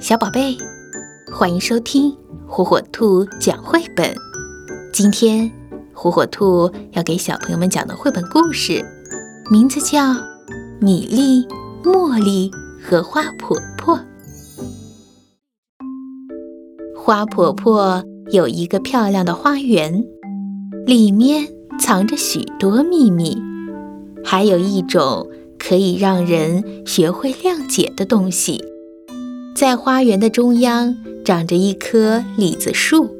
[0.00, 0.56] 小宝贝，
[1.32, 4.14] 欢迎收听火火兔讲绘本。
[4.92, 5.50] 今天，
[5.92, 8.80] 火火兔要给小朋友们讲的绘本故事，
[9.50, 9.98] 名字叫
[10.80, 11.44] 《米粒、
[11.82, 12.48] 茉莉
[12.80, 13.98] 和花婆婆》。
[16.96, 20.04] 花婆婆有一个漂亮的花园，
[20.86, 21.48] 里面
[21.80, 23.36] 藏着许多秘密，
[24.24, 28.62] 还有一种可以让人学会谅解的东西。
[29.58, 30.94] 在花园的中央
[31.24, 33.10] 长着一棵李子树，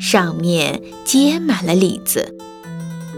[0.00, 2.34] 上面结满了李子。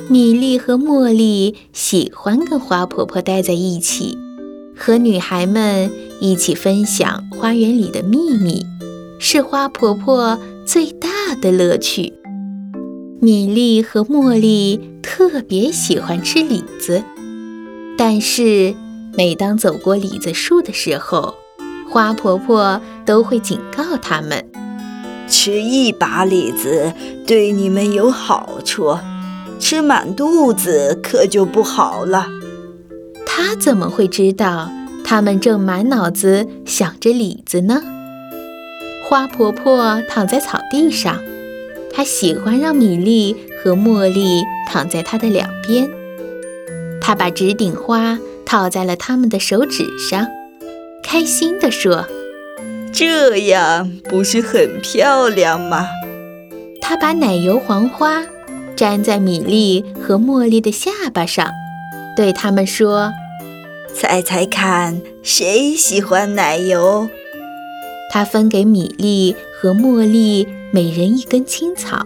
[0.09, 4.19] 米粒和茉莉喜欢跟花婆婆待在一起，
[4.77, 8.67] 和女孩们一起分享花园里的秘密，
[9.21, 12.13] 是花婆婆最大的乐趣。
[13.21, 17.05] 米粒和茉莉特别喜欢吃李子，
[17.97, 18.75] 但是
[19.17, 21.37] 每当走过李子树的时候，
[21.91, 24.45] 花婆婆都会警告他们：
[25.29, 26.93] 吃一把李子
[27.27, 28.99] 对你们有好处，
[29.59, 32.27] 吃满肚子可就不好了。
[33.27, 34.71] 她怎么会知道
[35.05, 37.83] 他们正满脑子想着李子呢？
[39.09, 41.19] 花婆婆躺在草地上，
[41.93, 45.89] 她喜欢让米粒和茉莉躺在她的两边。
[47.01, 50.27] 她把纸顶花套在了他们的手指上。
[51.11, 52.07] 开心地说
[52.93, 55.89] ：“这样不是很漂亮吗？”
[56.83, 58.23] 他把奶油黄花
[58.77, 61.51] 粘在米粒和茉莉的下巴上，
[62.15, 63.11] 对他们说
[63.97, 67.09] ：“猜猜看，谁喜欢奶油？”
[68.13, 72.05] 他分给米粒和茉莉每人一根青草，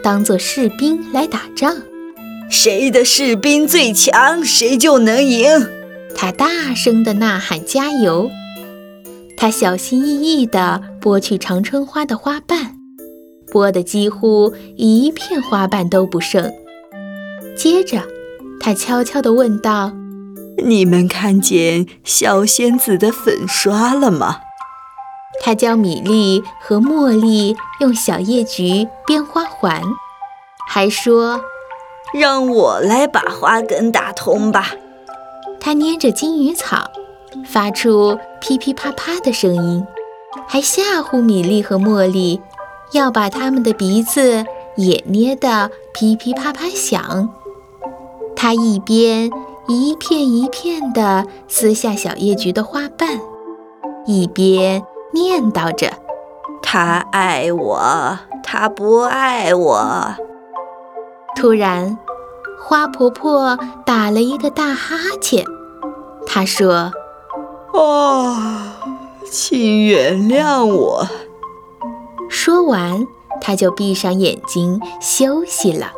[0.00, 1.74] 当做士兵来打仗。
[2.48, 5.48] 谁的士兵最强，谁就能赢。
[6.14, 8.30] 他大声地呐喊：“加油！”
[9.36, 12.78] 他小心翼翼地剥去长春花的花瓣，
[13.52, 16.50] 剥得几乎一片花瓣都不剩。
[17.56, 18.02] 接着，
[18.60, 19.92] 他悄悄地问道
[20.64, 24.38] ：“你们看见小仙子的粉刷了吗？”
[25.42, 29.82] 他教米粒和茉莉用小叶菊编花环，
[30.68, 31.40] 还说
[32.14, 34.70] ：“让我来把花梗打通吧。”
[35.60, 36.90] 他捏着金鱼草。
[37.44, 39.86] 发出噼噼啪啪的声音，
[40.46, 42.40] 还吓唬米粒和茉莉，
[42.92, 44.44] 要把他们的鼻子
[44.76, 47.30] 也捏得噼噼啪啪响。
[48.36, 49.30] 他一边
[49.66, 53.20] 一片一片地撕下小叶菊的花瓣，
[54.06, 55.92] 一边念叨着
[56.62, 60.14] ：“他爱我，他不爱我。
[61.36, 61.98] ”突然，
[62.60, 65.44] 花婆婆打了一个大哈欠，
[66.26, 66.92] 她说。
[67.74, 68.36] 哦，
[69.30, 71.08] 请原谅我。
[72.30, 73.06] 说完，
[73.40, 75.92] 他就闭上眼睛休息了。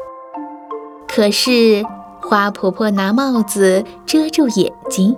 [1.07, 1.85] 可是，
[2.23, 5.17] 花婆婆拿帽子遮住眼睛，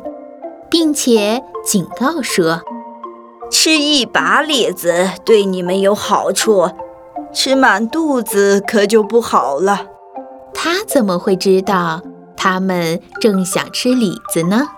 [0.69, 2.61] 并且警告说
[3.51, 6.69] ：“吃一把李子对你们有好处，
[7.33, 9.87] 吃满肚子可就不好了。”
[10.53, 12.03] 他怎么会知道
[12.37, 14.69] 他们正想吃李子呢？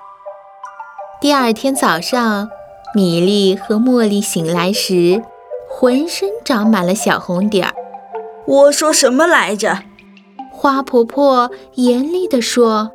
[1.21, 2.49] 第二天早上，
[2.95, 5.23] 米粒和茉莉醒来时，
[5.69, 7.75] 浑身长满了小红点儿。
[8.47, 9.81] 我说什么来着？
[10.51, 12.93] 花婆婆严厉地说：“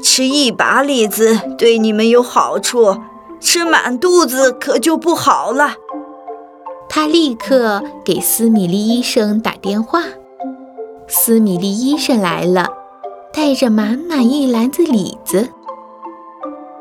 [0.00, 2.96] 吃一把李子对你们有好处，
[3.40, 5.74] 吃满肚子可就不好了。”
[6.88, 10.00] 她立刻给斯米利医生打电话。
[11.08, 12.68] 斯米利医生来了，
[13.32, 15.48] 带着满满一篮子李子。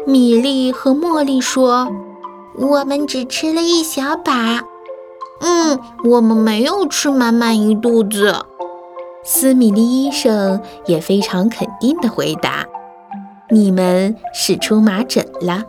[0.06, 1.90] 米粒和茉莉说
[2.59, 4.62] ：“我们只吃了一小把。
[5.40, 8.46] ”“嗯，我们没有吃满满一肚子。”
[9.24, 12.66] 斯米利医生也非常肯定地回答
[13.50, 15.63] ：“你们是出麻疹了。”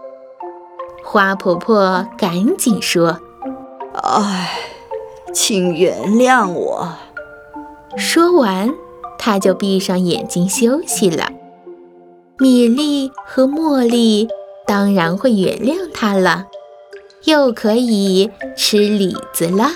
[1.04, 3.20] 花婆婆赶紧说
[3.94, 4.50] ：“哎，
[5.32, 6.88] 请原谅我。”
[7.96, 8.74] 说完，
[9.16, 11.30] 她就闭上眼睛休息了。
[12.36, 14.28] 米粒和茉莉
[14.66, 16.46] 当然会原谅他了，
[17.24, 19.70] 又可以吃李子了。